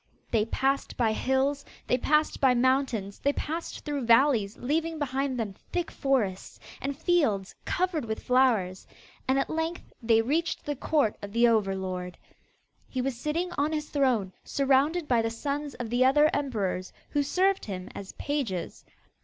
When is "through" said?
3.85-4.05